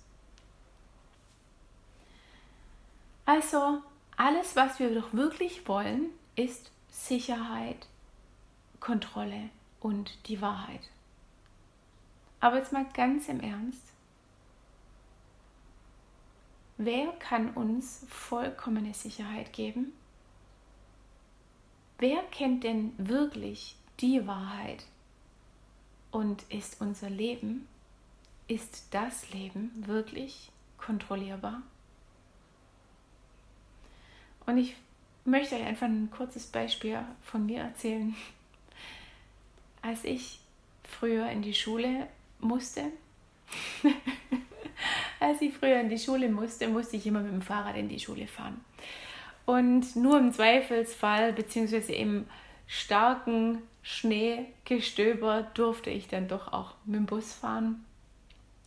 Also 3.25 3.81
alles, 4.17 4.55
was 4.55 4.79
wir 4.79 4.93
doch 4.93 5.13
wirklich 5.13 5.67
wollen, 5.67 6.09
ist 6.35 6.71
Sicherheit, 6.89 7.87
Kontrolle 8.79 9.49
und 9.79 10.27
die 10.27 10.41
Wahrheit. 10.41 10.81
Aber 12.39 12.57
jetzt 12.57 12.73
mal 12.73 12.85
ganz 12.93 13.29
im 13.29 13.39
Ernst. 13.39 13.81
Wer 16.77 17.07
kann 17.13 17.51
uns 17.51 18.05
vollkommene 18.09 18.93
Sicherheit 18.93 19.53
geben? 19.53 19.93
Wer 21.99 22.21
kennt 22.23 22.65
denn 22.65 22.93
wirklich 22.97 23.77
die 24.01 24.27
Wahrheit? 24.27 24.83
Und 26.13 26.43
ist 26.49 26.79
unser 26.79 27.09
Leben, 27.09 27.67
ist 28.47 28.85
das 28.91 29.31
Leben 29.31 29.71
wirklich 29.87 30.51
kontrollierbar? 30.77 31.63
Und 34.45 34.59
ich 34.59 34.75
möchte 35.25 35.55
euch 35.55 35.63
einfach 35.63 35.87
ein 35.87 36.11
kurzes 36.15 36.45
Beispiel 36.45 36.99
von 37.23 37.47
mir 37.47 37.61
erzählen. 37.61 38.15
Als 39.81 40.03
ich 40.03 40.39
früher 40.83 41.31
in 41.31 41.41
die 41.41 41.55
Schule 41.55 42.07
musste, 42.39 42.91
als 45.19 45.41
ich 45.41 45.51
früher 45.51 45.79
in 45.79 45.89
die 45.89 45.97
Schule 45.97 46.29
musste, 46.29 46.67
musste 46.67 46.95
ich 46.97 47.07
immer 47.07 47.21
mit 47.21 47.31
dem 47.31 47.41
Fahrrad 47.41 47.75
in 47.75 47.89
die 47.89 47.99
Schule 47.99 48.27
fahren. 48.27 48.63
Und 49.47 49.95
nur 49.95 50.19
im 50.19 50.31
Zweifelsfall, 50.31 51.33
beziehungsweise 51.33 51.93
im 51.93 52.27
starken 52.67 53.63
Schneegestöber 53.83 55.43
durfte 55.53 55.89
ich 55.89 56.07
dann 56.07 56.27
doch 56.27 56.51
auch 56.51 56.73
mit 56.85 56.95
dem 56.95 57.05
Bus 57.05 57.33
fahren. 57.33 57.85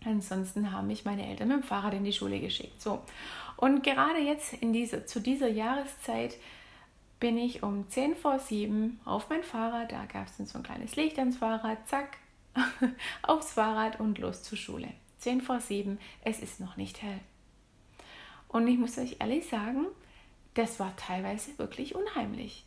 Ansonsten 0.04 0.70
haben 0.72 0.86
mich 0.86 1.04
meine 1.04 1.26
Eltern 1.26 1.48
mit 1.48 1.56
dem 1.56 1.62
Fahrrad 1.62 1.94
in 1.94 2.04
die 2.04 2.12
Schule 2.12 2.38
geschickt. 2.38 2.80
So. 2.80 3.02
Und 3.56 3.82
gerade 3.82 4.20
jetzt 4.20 4.52
in 4.52 4.72
dieser, 4.72 5.06
zu 5.06 5.20
dieser 5.20 5.48
Jahreszeit 5.48 6.36
bin 7.18 7.38
ich 7.38 7.62
um 7.62 7.88
10 7.88 8.14
vor 8.14 8.38
7 8.38 9.00
auf 9.04 9.30
mein 9.30 9.42
Fahrrad. 9.42 9.90
Da 9.90 10.04
gab 10.04 10.26
es 10.26 10.36
dann 10.36 10.46
so 10.46 10.58
ein 10.58 10.62
kleines 10.62 10.96
Licht 10.96 11.18
ans 11.18 11.38
Fahrrad. 11.38 11.88
Zack, 11.88 12.18
aufs 13.22 13.54
Fahrrad 13.54 13.98
und 13.98 14.18
los 14.18 14.42
zur 14.42 14.58
Schule. 14.58 14.88
10 15.18 15.40
vor 15.40 15.60
7, 15.60 15.98
es 16.22 16.40
ist 16.40 16.60
noch 16.60 16.76
nicht 16.76 17.02
hell. 17.02 17.18
Und 18.48 18.68
ich 18.68 18.78
muss 18.78 18.98
euch 18.98 19.16
ehrlich 19.18 19.48
sagen, 19.48 19.86
das 20.54 20.78
war 20.78 20.94
teilweise 20.96 21.58
wirklich 21.58 21.94
unheimlich. 21.94 22.64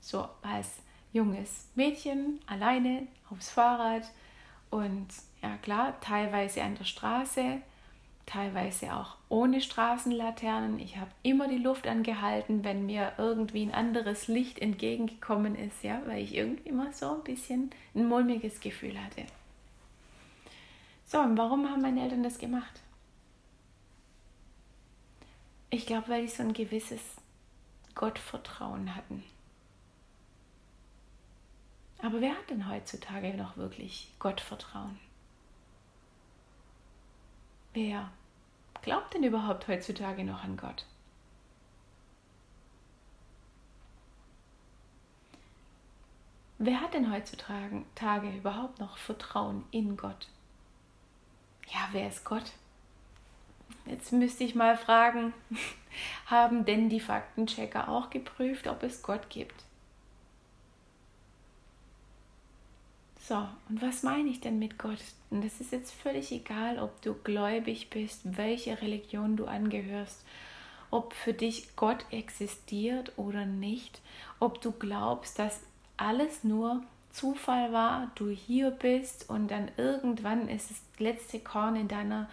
So 0.00 0.28
als 0.42 0.68
junges 1.12 1.68
Mädchen 1.74 2.40
alleine 2.46 3.06
aufs 3.30 3.50
Fahrrad 3.50 4.10
und 4.70 5.08
ja 5.42 5.56
klar, 5.58 6.00
teilweise 6.00 6.62
an 6.62 6.76
der 6.76 6.84
Straße, 6.84 7.60
teilweise 8.26 8.94
auch 8.94 9.16
ohne 9.28 9.60
Straßenlaternen. 9.60 10.78
Ich 10.78 10.96
habe 10.96 11.10
immer 11.22 11.48
die 11.48 11.58
Luft 11.58 11.86
angehalten, 11.86 12.64
wenn 12.64 12.86
mir 12.86 13.12
irgendwie 13.18 13.64
ein 13.64 13.74
anderes 13.74 14.28
Licht 14.28 14.58
entgegengekommen 14.60 15.56
ist, 15.56 15.82
ja, 15.82 16.00
weil 16.06 16.22
ich 16.22 16.34
irgendwie 16.34 16.68
immer 16.68 16.92
so 16.92 17.16
ein 17.16 17.24
bisschen 17.24 17.70
ein 17.94 18.06
mulmiges 18.06 18.60
Gefühl 18.60 19.02
hatte. 19.02 19.24
So, 21.04 21.18
und 21.20 21.36
warum 21.36 21.68
haben 21.68 21.82
meine 21.82 22.02
Eltern 22.02 22.22
das 22.22 22.38
gemacht? 22.38 22.80
Ich 25.68 25.86
glaube, 25.86 26.08
weil 26.08 26.22
die 26.22 26.28
so 26.28 26.42
ein 26.42 26.54
gewisses 26.54 27.00
Gottvertrauen 27.94 28.94
hatten. 28.94 29.22
Aber 32.02 32.20
wer 32.20 32.32
hat 32.32 32.50
denn 32.50 32.68
heutzutage 32.68 33.32
noch 33.34 33.56
wirklich 33.56 34.12
Gottvertrauen? 34.18 34.98
Wer 37.72 38.10
glaubt 38.82 39.14
denn 39.14 39.22
überhaupt 39.22 39.68
heutzutage 39.68 40.24
noch 40.24 40.42
an 40.42 40.56
Gott? 40.56 40.84
Wer 46.58 46.80
hat 46.80 46.94
denn 46.94 47.12
heutzutage 47.12 48.36
überhaupt 48.36 48.80
noch 48.80 48.98
Vertrauen 48.98 49.64
in 49.70 49.96
Gott? 49.96 50.28
Ja, 51.68 51.88
wer 51.92 52.08
ist 52.08 52.24
Gott? 52.24 52.52
Jetzt 53.86 54.12
müsste 54.12 54.44
ich 54.44 54.54
mal 54.54 54.76
fragen, 54.76 55.32
haben 56.26 56.64
denn 56.64 56.88
die 56.88 57.00
Faktenchecker 57.00 57.88
auch 57.88 58.10
geprüft, 58.10 58.66
ob 58.66 58.82
es 58.82 59.02
Gott 59.02 59.30
gibt? 59.30 59.64
So, 63.28 63.36
und 63.68 63.80
was 63.80 64.02
meine 64.02 64.28
ich 64.28 64.40
denn 64.40 64.58
mit 64.58 64.78
Gott? 64.78 64.98
Und 65.30 65.44
das 65.44 65.60
ist 65.60 65.70
jetzt 65.70 65.92
völlig 65.92 66.32
egal, 66.32 66.80
ob 66.80 67.00
du 67.02 67.14
gläubig 67.14 67.88
bist, 67.88 68.36
welche 68.36 68.82
Religion 68.82 69.36
du 69.36 69.46
angehörst, 69.46 70.24
ob 70.90 71.14
für 71.14 71.32
dich 71.32 71.76
Gott 71.76 72.04
existiert 72.10 73.12
oder 73.16 73.46
nicht, 73.46 74.00
ob 74.40 74.60
du 74.60 74.72
glaubst, 74.72 75.38
dass 75.38 75.60
alles 75.96 76.42
nur 76.42 76.82
Zufall 77.12 77.72
war, 77.72 78.10
du 78.16 78.28
hier 78.28 78.72
bist 78.72 79.30
und 79.30 79.48
dann 79.48 79.70
irgendwann 79.76 80.48
ist 80.48 80.70
das 80.70 80.82
letzte 80.98 81.38
Korn 81.38 81.76
in 81.76 81.86
deiner 81.86 82.28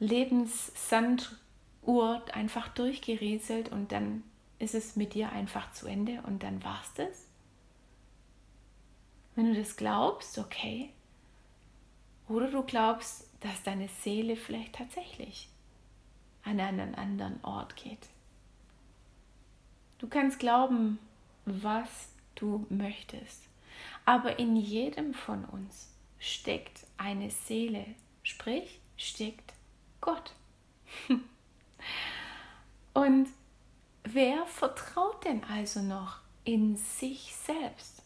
Lebenssanduhr 0.00 1.28
einfach 2.32 2.68
durchgerieselt 2.68 3.70
und 3.70 3.92
dann 3.92 4.22
ist 4.58 4.74
es 4.74 4.96
mit 4.96 5.12
dir 5.12 5.32
einfach 5.32 5.70
zu 5.72 5.86
Ende 5.86 6.22
und 6.26 6.42
dann 6.42 6.64
war's 6.64 6.94
das. 6.94 7.25
Wenn 9.36 9.52
du 9.52 9.60
das 9.60 9.76
glaubst, 9.76 10.38
okay. 10.38 10.90
Oder 12.28 12.50
du 12.50 12.62
glaubst, 12.62 13.28
dass 13.40 13.62
deine 13.62 13.88
Seele 13.88 14.34
vielleicht 14.34 14.74
tatsächlich 14.74 15.48
an 16.42 16.58
einen 16.58 16.94
anderen 16.94 17.38
Ort 17.44 17.76
geht. 17.76 18.08
Du 19.98 20.08
kannst 20.08 20.38
glauben, 20.38 20.98
was 21.44 22.08
du 22.34 22.66
möchtest. 22.70 23.42
Aber 24.04 24.38
in 24.38 24.56
jedem 24.56 25.14
von 25.14 25.44
uns 25.44 25.92
steckt 26.18 26.86
eine 26.96 27.30
Seele, 27.30 27.84
sprich 28.22 28.80
steckt 28.96 29.52
Gott. 30.00 30.32
Und 32.94 33.28
wer 34.04 34.46
vertraut 34.46 35.24
denn 35.24 35.44
also 35.44 35.82
noch 35.82 36.20
in 36.44 36.76
sich 36.76 37.34
selbst, 37.34 38.02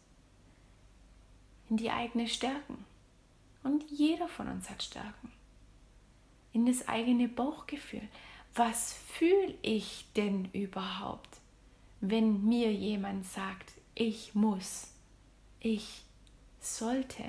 in 1.71 1.77
die 1.77 1.91
eigenen 1.91 2.27
Stärken? 2.27 2.85
Und 3.63 3.85
jeder 3.91 4.29
von 4.29 4.49
uns 4.49 4.69
hat 4.69 4.83
Stärken. 4.83 5.33
In 6.53 6.67
das 6.67 6.89
eigene 6.89 7.29
Bauchgefühl. 7.29 8.07
Was 8.55 8.93
fühle 8.93 9.55
ich 9.63 10.07
denn 10.17 10.51
überhaupt, 10.53 11.39
wenn 12.01 12.45
mir 12.45 12.73
jemand 12.73 13.25
sagt, 13.25 13.73
ich 13.95 14.35
muss, 14.35 14.93
ich 15.61 16.05
sollte? 16.59 17.25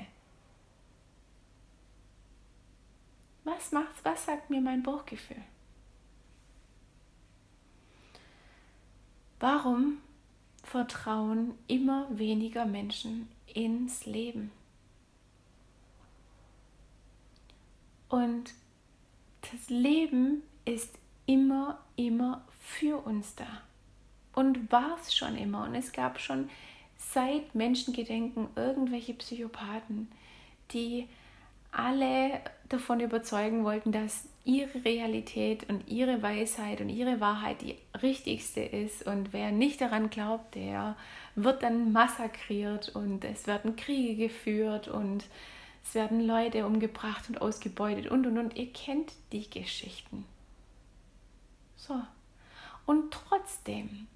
Was 3.43 3.71
macht, 3.71 4.03
was 4.03 4.25
sagt 4.25 4.49
mir 4.49 4.61
mein 4.61 4.81
Bauchgefühl? 4.81 5.43
Warum 9.39 9.97
vertrauen 10.63 11.55
immer 11.67 12.07
weniger 12.17 12.65
Menschen 12.65 13.27
ins 13.55 14.05
Leben? 14.05 14.51
Und 18.09 18.53
das 19.41 19.69
Leben 19.69 20.43
ist 20.65 20.93
immer, 21.25 21.79
immer 21.95 22.45
für 22.59 22.97
uns 23.05 23.35
da. 23.35 23.47
Und 24.33 24.71
war 24.71 24.97
es 25.01 25.15
schon 25.15 25.37
immer. 25.37 25.63
Und 25.63 25.75
es 25.75 25.91
gab 25.91 26.19
schon 26.19 26.49
seit 26.97 27.55
Menschengedenken 27.55 28.47
irgendwelche 28.55 29.13
Psychopathen, 29.13 30.09
die 30.71 31.07
alle 31.71 32.41
davon 32.69 32.99
überzeugen 32.99 33.63
wollten, 33.63 33.91
dass 33.91 34.27
ihre 34.43 34.83
Realität 34.83 35.69
und 35.69 35.87
ihre 35.87 36.21
Weisheit 36.21 36.81
und 36.81 36.89
ihre 36.89 37.19
Wahrheit 37.19 37.61
die 37.61 37.77
richtigste 38.01 38.61
ist. 38.61 39.05
Und 39.05 39.33
wer 39.33 39.51
nicht 39.51 39.81
daran 39.81 40.09
glaubt, 40.09 40.55
der 40.55 40.95
wird 41.35 41.63
dann 41.63 41.91
massakriert 41.91 42.89
und 42.89 43.23
es 43.23 43.47
werden 43.47 43.75
Kriege 43.75 44.27
geführt 44.27 44.87
und 44.87 45.25
es 45.83 45.95
werden 45.95 46.21
Leute 46.21 46.65
umgebracht 46.65 47.29
und 47.29 47.41
ausgebeutet 47.41 48.07
und 48.07 48.25
und 48.27 48.37
und. 48.37 48.57
Ihr 48.57 48.71
kennt 48.71 49.13
die 49.31 49.49
Geschichten. 49.49 50.25
So. 51.75 51.99
Und 52.85 53.11
trotzdem 53.11 54.07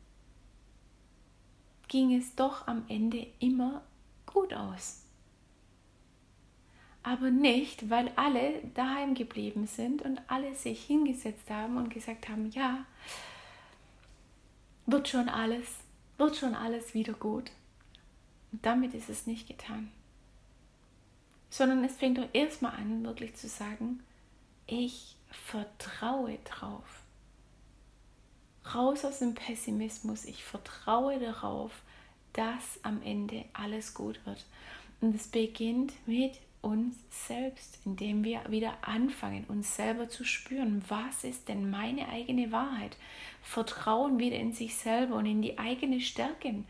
ging 1.87 2.17
es 2.17 2.35
doch 2.35 2.67
am 2.67 2.83
Ende 2.87 3.27
immer 3.39 3.83
gut 4.25 4.53
aus. 4.53 5.04
Aber 7.05 7.29
nicht, 7.29 7.89
weil 7.89 8.11
alle 8.15 8.61
daheim 8.73 9.13
geblieben 9.13 9.67
sind 9.67 10.01
und 10.01 10.19
alle 10.27 10.55
sich 10.55 10.83
hingesetzt 10.83 11.49
haben 11.49 11.77
und 11.77 11.93
gesagt 11.93 12.27
haben, 12.29 12.49
ja, 12.49 12.85
wird 14.87 15.07
schon 15.07 15.29
alles, 15.29 15.67
wird 16.17 16.35
schon 16.35 16.55
alles 16.55 16.93
wieder 16.93 17.13
gut. 17.13 17.51
Und 18.51 18.65
damit 18.65 18.93
ist 18.93 19.09
es 19.09 19.27
nicht 19.27 19.47
getan 19.47 19.91
sondern 21.55 21.85
es 21.85 21.95
fängt 21.95 22.17
doch 22.17 22.27
erstmal 22.33 22.73
an, 22.73 23.05
wirklich 23.05 23.33
zu 23.35 23.47
sagen, 23.47 24.03
ich 24.67 25.15
vertraue 25.29 26.37
drauf. 26.43 27.01
Raus 28.73 29.05
aus 29.05 29.19
dem 29.19 29.35
Pessimismus, 29.35 30.25
ich 30.25 30.43
vertraue 30.43 31.17
darauf, 31.17 31.71
dass 32.33 32.83
am 32.83 33.01
Ende 33.03 33.45
alles 33.53 33.93
gut 33.93 34.19
wird. 34.25 34.43
Und 34.99 35.15
es 35.15 35.27
beginnt 35.27 35.93
mit 36.05 36.33
uns 36.65 36.95
selbst, 37.11 37.79
indem 37.85 38.23
wir 38.23 38.41
wieder 38.49 38.73
anfangen, 38.81 39.45
uns 39.47 39.75
selber 39.75 40.09
zu 40.09 40.25
spüren, 40.25 40.83
was 40.87 41.23
ist 41.23 41.47
denn 41.47 41.69
meine 41.69 42.09
eigene 42.09 42.51
Wahrheit? 42.51 42.97
Vertrauen 43.43 44.17
wieder 44.17 44.35
in 44.35 44.51
sich 44.51 44.75
selber 44.75 45.15
und 45.15 45.27
in 45.27 45.43
die 45.43 45.59
eigene 45.59 46.01
Stärken 46.01 46.65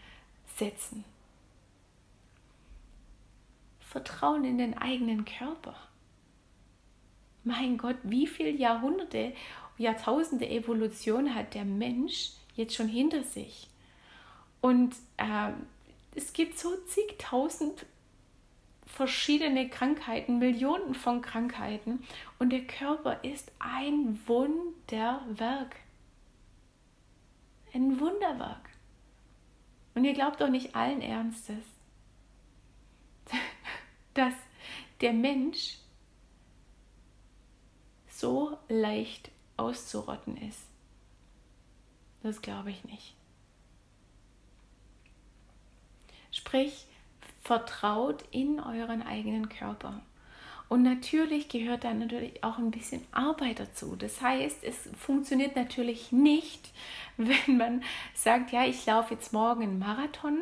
setzen. 0.58 1.06
Vertrauen 3.80 4.44
in 4.44 4.58
den 4.58 4.78
eigenen 4.78 5.24
Körper. 5.24 5.76
Mein 7.46 7.78
Gott, 7.78 7.98
wie 8.04 8.28
viele 8.28 8.50
Jahrhunderte, 8.50 9.34
Jahrtausende 9.78 10.50
Evolution 10.50 11.34
hat 11.34 11.54
der 11.54 11.64
Mensch 11.64 12.32
jetzt 12.56 12.76
schon 12.76 12.90
hinter 12.90 13.24
sich? 13.24 13.70
Und 14.60 14.94
äh, 15.18 15.52
es 16.16 16.34
gibt 16.34 16.60
so 16.60 16.76
zigtausend 16.88 17.86
verschiedene 18.96 19.68
Krankheiten, 19.70 20.40
Millionen 20.40 20.96
von 20.96 21.22
Krankheiten 21.22 22.02
und 22.40 22.52
der 22.52 22.66
Körper 22.66 23.22
ist 23.26 23.52
ein 23.60 24.22
Wunderwerk. 24.26 25.76
Ein 27.74 28.00
Wunderwerk. 28.00 28.70
Und 29.96 30.06
ihr 30.06 30.14
glaubt 30.14 30.40
doch 30.40 30.48
nicht 30.48 30.76
allen 30.76 31.02
Ernstes, 31.02 31.66
dass 34.14 34.34
der 35.02 35.12
Mensch 35.12 35.78
so 38.08 38.58
leicht 38.70 39.30
auszurotten 39.58 40.38
ist. 40.38 40.68
Das 42.24 42.42
glaube 42.42 42.72
ich 42.72 42.86
nicht. 42.86 43.14
Sprich, 46.32 46.88
vertraut 47.46 48.26
in 48.32 48.60
euren 48.60 49.04
eigenen 49.04 49.50
Körper. 49.50 50.02
Und 50.68 50.82
natürlich 50.82 51.48
gehört 51.48 51.84
da 51.84 51.94
natürlich 51.94 52.44
auch 52.44 52.58
ein 52.58 52.72
bisschen 52.72 53.06
Arbeit 53.12 53.60
dazu. 53.60 53.96
Das 53.96 54.20
heißt, 54.20 54.64
es 54.64 54.90
funktioniert 54.98 55.56
natürlich 55.56 56.12
nicht, 56.12 56.72
wenn 57.18 57.58
man 57.58 57.84
sagt, 58.16 58.52
ja, 58.52 58.66
ich 58.66 58.86
laufe 58.86 59.14
jetzt 59.14 59.32
morgen 59.32 59.62
einen 59.62 59.80
Marathon 59.80 60.40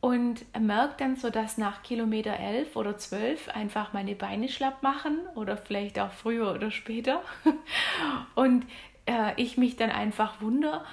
und 0.00 0.44
merkt 0.60 1.00
dann 1.00 1.14
so, 1.14 1.30
dass 1.30 1.58
nach 1.58 1.84
Kilometer 1.84 2.36
11 2.36 2.74
oder 2.74 2.98
12 2.98 3.50
einfach 3.50 3.92
meine 3.92 4.16
Beine 4.16 4.48
schlapp 4.48 4.82
machen 4.82 5.20
oder 5.36 5.56
vielleicht 5.56 6.00
auch 6.00 6.10
früher 6.10 6.52
oder 6.52 6.72
später 6.72 7.22
und 8.34 8.66
äh, 9.06 9.40
ich 9.40 9.58
mich 9.58 9.76
dann 9.76 9.90
einfach 9.90 10.40
wundere, 10.40 10.84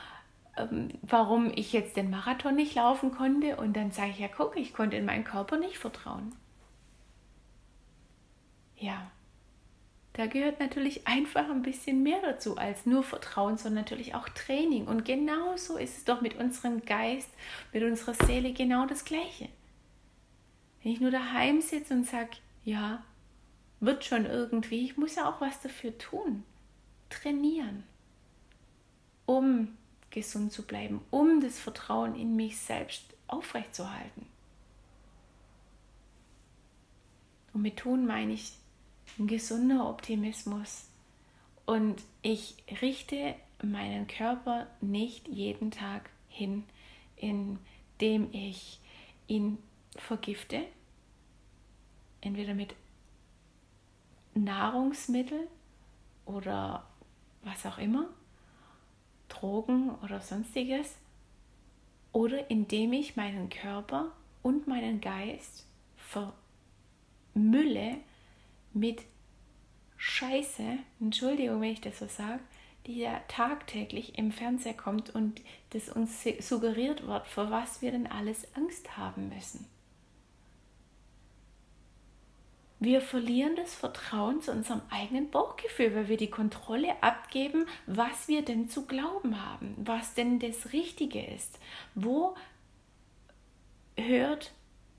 warum 1.02 1.52
ich 1.56 1.74
jetzt 1.74 1.95
den 1.95 2.10
Marathon 2.10 2.56
nicht 2.56 2.76
laufen 2.76 3.12
konnte 3.12 3.58
und 3.58 3.76
dann 3.76 3.91
sage 3.91 4.12
ich, 4.12 4.19
ja 4.19 4.28
guck, 4.28 4.58
ich 4.58 4.74
konnte 4.74 4.98
in 4.98 5.06
meinen 5.06 5.24
Körper 5.24 5.58
nicht 5.58 5.78
vertrauen. 5.78 6.34
Ja, 8.78 9.12
da 10.13 10.26
gehört 10.26 10.60
natürlich 10.60 11.08
einfach 11.08 11.50
ein 11.50 11.62
bisschen 11.62 12.04
mehr 12.04 12.22
dazu 12.22 12.58
als 12.58 12.86
nur 12.86 13.04
Vertrauen, 13.04 13.58
sondern 13.58 13.84
natürlich 13.84 14.15
auch 14.15 14.28
Training. 14.30 14.86
Und 14.86 15.06
genauso 15.06 15.78
ist 15.78 15.98
es 15.98 16.06
doch 16.06 16.22
mit 16.22 16.36
unserem 16.36 16.84
Geist, 16.84 17.30
mit 17.72 17.84
unserer 17.84 18.13
Seele 18.26 18.52
genau 18.52 18.86
das 18.86 19.06
Gleiche. 19.06 19.48
Wenn 20.84 20.91
ich 20.91 21.00
nur 21.00 21.12
daheim 21.12 21.62
sitze 21.62 21.93
und 21.93 22.06
sage, 22.06 22.32
ja, 22.65 23.04
wird 23.80 24.04
schon 24.04 24.26
irgendwie, 24.26 24.84
ich 24.84 24.98
muss 24.98 25.15
ja 25.15 25.30
auch 25.30 25.39
was 25.39 25.62
dafür 25.62 25.98
tun. 25.98 26.43
Trainieren, 27.10 27.84
um 29.26 29.78
gesund 30.12 30.52
zu 30.52 30.63
bleiben, 30.63 31.02
um 31.12 31.41
das 31.41 31.60
Vertrauen 31.60 32.15
in 32.15 32.36
mich 32.36 32.58
selbst 32.58 33.04
aufrechtzuerhalten. 33.28 34.26
Und 37.54 37.62
mit 37.62 37.78
tun 37.78 38.06
meine 38.06 38.34
ich 38.34 38.54
ein 39.17 39.28
gesunder 39.28 39.89
Optimismus. 39.89 40.88
Und 41.65 42.02
ich 42.22 42.56
richte 42.82 43.36
meinen 43.62 44.08
Körper 44.08 44.67
nicht 44.82 45.28
jeden 45.28 45.72
Tag 45.72 46.10
hin, 46.30 46.63
indem 47.17 48.30
ich 48.32 48.80
ihn 49.28 49.58
vergifte, 49.95 50.65
entweder 52.22 52.54
mit 52.54 52.76
Nahrungsmittel 54.34 55.48
oder 56.26 56.88
was 57.43 57.65
auch 57.65 57.78
immer, 57.78 58.10
Drogen 59.30 59.96
oder 60.04 60.20
sonstiges, 60.22 60.96
oder 62.12 62.50
indem 62.50 62.94
ich 62.94 63.15
meinen 63.15 63.50
Körper 63.50 64.12
und 64.42 64.68
meinen 64.68 65.00
Geist 65.00 65.65
vermülle 67.34 67.98
mit 68.74 69.02
Scheiße, 69.98 70.63
Entschuldigung, 71.00 71.62
wenn 71.62 71.74
ich 71.74 71.82
das 71.82 72.00
so 72.00 72.08
sage, 72.08 72.39
die 72.88 73.00
ja 73.00 73.22
tagtäglich 73.28 74.18
im 74.18 74.32
Fernseher 74.32 74.74
kommt 74.74 75.13
und 75.13 75.42
das 75.72 75.89
uns 75.89 76.26
suggeriert 76.39 77.06
wird, 77.06 77.28
vor 77.28 77.52
was 77.52 77.82
wir 77.82 77.92
denn 77.92 78.08
alles 78.08 78.48
Angst 78.56 78.98
haben 78.98 79.30
müssen. 79.30 79.68
Wir 82.80 83.02
verlieren 83.02 83.58
das 83.58 83.76
Vertrauen 83.76 84.42
zu 84.42 84.52
unserem 84.52 84.82
eigenen 84.89 85.30
Bauchgefühl, 85.30 85.94
weil 85.94 86.08
wir 86.08 86.18
die 86.18 86.30
Kontrolle 86.30 87.02
abgeben, 87.04 87.65
was 87.86 88.30
wir 88.30 88.44
denn 88.44 88.70
zu 88.70 88.86
glauben 88.86 89.44
haben, 89.46 89.76
was 89.78 90.13
denn 90.13 90.39
das 90.39 90.72
Richtige 90.72 91.26
ist. 91.26 91.60
Wo 91.94 92.36
hört 93.98 94.54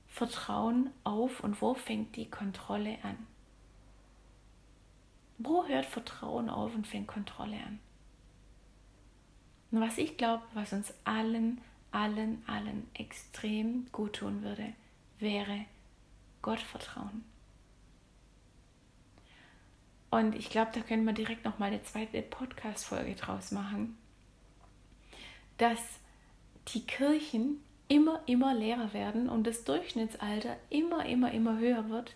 Vertrauen 0.07 0.91
auf 1.03 1.43
und 1.43 1.59
wo 1.61 1.73
fängt 1.73 2.15
die 2.15 2.29
Kontrolle 2.29 2.99
an? 3.01 3.17
Wo 5.39 5.65
hört 5.65 5.87
Vertrauen 5.87 6.51
auf 6.51 6.75
und 6.75 6.85
fängt 6.85 7.07
Kontrolle 7.07 7.57
an? 7.57 7.79
Und 9.71 9.81
was 9.81 9.97
ich 9.97 10.17
glaube, 10.17 10.43
was 10.53 10.71
uns 10.73 10.93
allen, 11.03 11.61
allen, 11.91 12.43
allen 12.45 12.87
extrem 12.93 13.87
gut 13.91 14.17
tun 14.17 14.43
würde, 14.43 14.73
wäre 15.17 15.65
Gottvertrauen. 16.43 17.30
Und 20.11 20.35
ich 20.35 20.49
glaube, 20.49 20.71
da 20.73 20.81
können 20.81 21.05
wir 21.05 21.13
direkt 21.13 21.45
noch 21.45 21.57
mal 21.57 21.67
eine 21.67 21.81
zweite 21.83 22.21
Podcast-Folge 22.21 23.15
draus 23.15 23.51
machen, 23.51 23.97
dass 25.57 25.79
die 26.67 26.85
Kirchen 26.85 27.63
immer, 27.87 28.21
immer 28.25 28.53
leerer 28.53 28.93
werden 28.93 29.29
und 29.29 29.47
das 29.47 29.63
Durchschnittsalter 29.63 30.57
immer, 30.69 31.05
immer, 31.05 31.31
immer 31.31 31.57
höher 31.57 31.89
wird, 31.89 32.15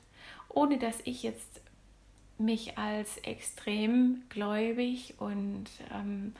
ohne 0.49 0.77
dass 0.77 0.99
ich 1.05 1.23
jetzt 1.23 1.61
mich 2.37 2.77
als 2.77 3.17
extrem 3.19 4.23
gläubig 4.27 5.15
und 5.19 5.65
ähm, 5.93 6.35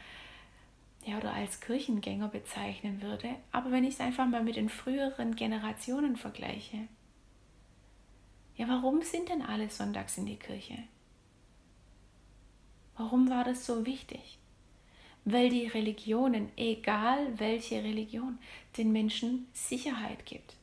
ja, 1.05 1.17
oder 1.17 1.33
als 1.33 1.61
Kirchengänger 1.61 2.27
bezeichnen 2.27 3.01
würde. 3.01 3.29
Aber 3.53 3.71
wenn 3.71 3.85
ich 3.85 3.93
es 3.93 3.99
einfach 4.01 4.27
mal 4.27 4.43
mit 4.43 4.57
den 4.57 4.69
früheren 4.69 5.35
Generationen 5.37 6.17
vergleiche, 6.17 6.79
ja, 8.57 8.67
warum 8.67 9.01
sind 9.03 9.29
denn 9.29 9.41
alle 9.41 9.69
sonntags 9.69 10.17
in 10.17 10.25
die 10.25 10.37
Kirche? 10.37 10.83
Warum 12.97 13.29
war 13.29 13.43
das 13.43 13.65
so 13.65 13.85
wichtig? 13.85 14.37
Weil 15.25 15.49
die 15.49 15.67
Religionen, 15.67 16.51
egal 16.55 17.39
welche 17.39 17.83
Religion, 17.83 18.37
den 18.77 18.91
Menschen 18.91 19.47
Sicherheit 19.53 20.25
gibt, 20.25 20.55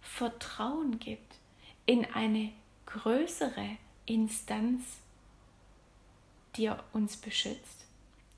Vertrauen 0.00 0.98
gibt 0.98 1.36
in 1.86 2.04
eine 2.04 2.52
größere 2.86 3.76
Instanz, 4.06 5.00
die 6.56 6.70
uns 6.92 7.16
beschützt, 7.16 7.86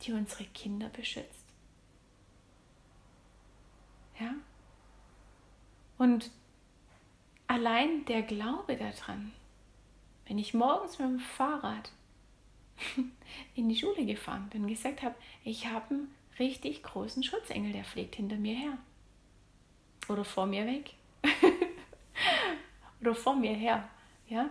die 0.03 0.13
unsere 0.13 0.45
Kinder 0.45 0.89
beschützt. 0.89 1.45
Ja? 4.19 4.35
Und 5.99 6.31
allein 7.47 8.05
der 8.07 8.23
Glaube 8.23 8.77
daran, 8.77 9.33
wenn 10.27 10.39
ich 10.39 10.55
morgens 10.55 10.99
mit 10.99 11.09
dem 11.09 11.19
Fahrrad 11.21 11.91
in 13.55 13.69
die 13.69 13.77
Schule 13.77 14.05
gefahren 14.05 14.49
bin, 14.51 14.67
gesagt 14.67 15.03
habe, 15.03 15.15
ich 15.45 15.67
habe 15.67 15.95
einen 15.95 16.15
richtig 16.39 16.83
großen 16.83 17.23
Schutzengel, 17.23 17.73
der 17.73 17.85
fliegt 17.85 18.17
hinter 18.17 18.37
mir 18.37 18.55
her. 18.55 18.79
Oder 20.09 20.25
vor 20.25 20.47
mir 20.47 20.67
weg. 20.67 20.95
Oder 23.01 23.15
vor 23.15 23.37
mir 23.37 23.55
her. 23.55 23.89
Ja? 24.29 24.51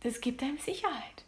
Das 0.00 0.20
gibt 0.20 0.42
einem 0.42 0.58
Sicherheit. 0.58 1.24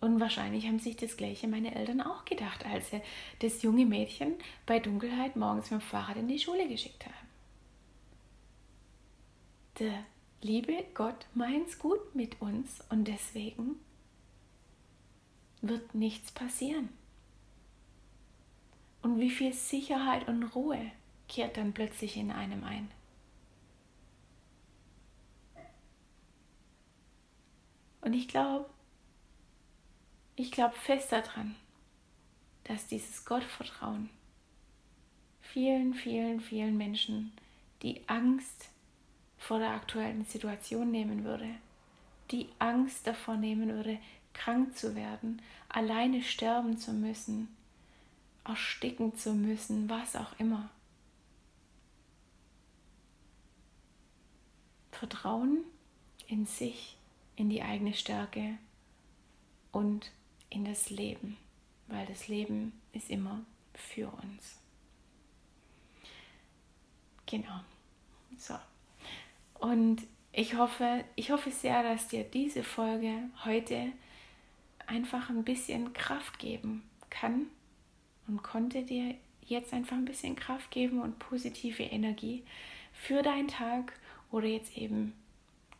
Und 0.00 0.18
wahrscheinlich 0.18 0.66
haben 0.66 0.78
sich 0.78 0.96
das 0.96 1.16
Gleiche 1.16 1.46
meine 1.46 1.74
Eltern 1.74 2.00
auch 2.00 2.24
gedacht, 2.24 2.64
als 2.64 2.90
sie 2.90 3.02
das 3.40 3.62
junge 3.62 3.84
Mädchen 3.84 4.34
bei 4.64 4.78
Dunkelheit 4.78 5.36
morgens 5.36 5.70
mit 5.70 5.82
dem 5.82 5.84
Fahrrad 5.84 6.16
in 6.16 6.26
die 6.26 6.38
Schule 6.38 6.66
geschickt 6.68 7.04
haben. 7.04 7.28
Der 9.78 10.04
liebe 10.40 10.84
Gott 10.94 11.26
meint's 11.34 11.78
gut 11.78 12.14
mit 12.14 12.40
uns 12.40 12.80
und 12.88 13.04
deswegen 13.06 13.76
wird 15.60 15.94
nichts 15.94 16.32
passieren. 16.32 16.88
Und 19.02 19.18
wie 19.18 19.30
viel 19.30 19.52
Sicherheit 19.52 20.28
und 20.28 20.42
Ruhe 20.42 20.92
kehrt 21.28 21.56
dann 21.56 21.72
plötzlich 21.72 22.16
in 22.16 22.30
einem 22.30 22.64
ein. 22.64 22.90
Und 28.02 28.14
ich 28.14 28.28
glaube, 28.28 28.68
ich 30.36 30.50
glaube 30.50 30.74
fest 30.74 31.12
daran, 31.12 31.54
dass 32.64 32.86
dieses 32.86 33.24
Gottvertrauen 33.24 34.08
vielen, 35.40 35.94
vielen, 35.94 36.40
vielen 36.40 36.76
Menschen 36.76 37.32
die 37.82 38.08
Angst 38.08 38.70
vor 39.40 39.58
der 39.58 39.70
aktuellen 39.70 40.24
Situation 40.26 40.92
nehmen 40.92 41.24
würde, 41.24 41.48
die 42.30 42.48
Angst 42.60 43.06
davor 43.06 43.36
nehmen 43.36 43.68
würde, 43.70 43.98
krank 44.34 44.76
zu 44.76 44.94
werden, 44.94 45.42
alleine 45.68 46.22
sterben 46.22 46.78
zu 46.78 46.92
müssen, 46.92 47.48
ersticken 48.44 49.16
zu 49.16 49.34
müssen, 49.34 49.88
was 49.88 50.14
auch 50.14 50.38
immer. 50.38 50.68
Vertrauen 54.92 55.64
in 56.28 56.46
sich, 56.46 56.96
in 57.34 57.48
die 57.48 57.62
eigene 57.62 57.94
Stärke 57.94 58.58
und 59.72 60.12
in 60.50 60.64
das 60.66 60.90
Leben, 60.90 61.38
weil 61.88 62.06
das 62.06 62.28
Leben 62.28 62.78
ist 62.92 63.08
immer 63.08 63.40
für 63.74 64.08
uns. 64.22 64.58
Genau. 67.24 67.60
So. 68.36 68.56
Und 69.60 70.02
ich 70.32 70.56
hoffe, 70.56 71.04
ich 71.16 71.30
hoffe 71.30 71.50
sehr, 71.50 71.82
dass 71.82 72.08
dir 72.08 72.24
diese 72.24 72.62
Folge 72.62 73.12
heute 73.44 73.92
einfach 74.86 75.28
ein 75.28 75.44
bisschen 75.44 75.92
Kraft 75.92 76.38
geben 76.38 76.82
kann 77.10 77.46
und 78.26 78.42
konnte 78.42 78.82
dir 78.82 79.14
jetzt 79.42 79.72
einfach 79.72 79.96
ein 79.96 80.06
bisschen 80.06 80.36
Kraft 80.36 80.70
geben 80.70 81.00
und 81.00 81.18
positive 81.18 81.82
Energie 81.82 82.42
für 82.92 83.22
deinen 83.22 83.48
Tag 83.48 83.92
oder 84.32 84.46
jetzt 84.46 84.76
eben, 84.78 85.12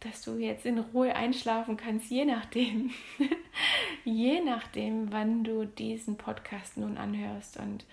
dass 0.01 0.23
du 0.23 0.37
jetzt 0.37 0.67
in 0.67 0.79
Ruhe 0.79 1.15
einschlafen 1.15 1.77
kannst, 1.77 2.11
je 2.11 2.25
nachdem, 2.27 2.91
je 4.05 4.41
nachdem, 4.41 5.11
wann 5.11 5.43
du 5.43 5.65
diesen 5.65 6.17
Podcast 6.17 6.77
nun 6.77 6.99
anhörst. 6.99 7.57
Und 7.57 7.87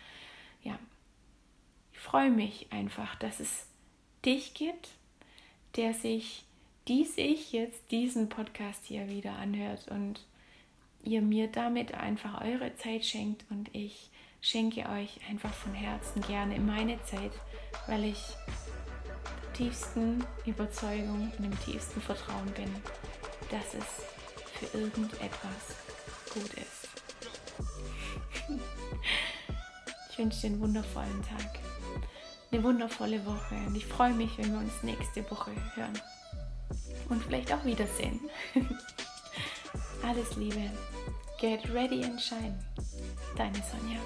ja, 0.63 0.77
ich 1.93 1.99
freue 1.99 2.31
mich 2.31 2.67
einfach, 2.71 3.15
dass 3.15 3.39
es 3.39 3.67
dich 4.25 4.53
gibt 4.53 4.96
der 5.77 5.93
sich, 5.93 6.43
die 6.87 7.05
sich 7.05 7.53
jetzt 7.53 7.91
diesen 7.91 8.29
Podcast 8.29 8.85
hier 8.85 9.07
wieder 9.07 9.33
anhört 9.33 9.87
und 9.89 10.25
ihr 11.03 11.21
mir 11.21 11.47
damit 11.47 11.93
einfach 11.93 12.41
eure 12.41 12.75
Zeit 12.75 13.05
schenkt 13.05 13.45
und 13.49 13.73
ich 13.73 14.09
schenke 14.41 14.89
euch 14.89 15.19
einfach 15.29 15.53
von 15.53 15.73
Herzen 15.73 16.21
gerne 16.23 16.59
meine 16.59 17.01
Zeit, 17.05 17.31
weil 17.87 18.03
ich 18.05 18.19
der 19.43 19.53
tiefsten 19.53 20.23
Überzeugung 20.45 21.31
und 21.37 21.45
im 21.45 21.59
tiefsten 21.61 22.01
Vertrauen 22.01 22.51
bin, 22.55 22.73
dass 23.49 23.73
es 23.73 23.85
für 24.53 24.77
irgendetwas 24.77 25.75
gut 26.33 26.53
ist. 26.53 26.87
Ich 30.09 30.23
wünsche 30.23 30.41
dir 30.41 30.47
einen 30.47 30.61
wundervollen 30.61 31.21
Tag 31.21 31.59
eine 32.57 32.63
wundervolle 32.65 33.23
Woche 33.25 33.55
und 33.67 33.75
ich 33.75 33.85
freue 33.85 34.13
mich, 34.13 34.37
wenn 34.37 34.51
wir 34.51 34.59
uns 34.59 34.81
nächste 34.81 35.29
Woche 35.29 35.51
hören 35.75 35.93
und 37.09 37.23
vielleicht 37.23 37.53
auch 37.53 37.63
wiedersehen. 37.63 38.19
Alles 40.03 40.35
Liebe. 40.37 40.71
Get 41.39 41.71
ready 41.71 42.03
and 42.03 42.19
shine. 42.19 42.57
Deine 43.35 43.57
Sonja. 43.57 43.99